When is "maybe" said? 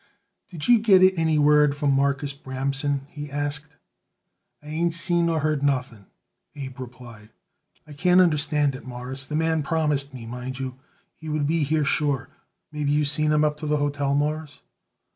12.71-12.91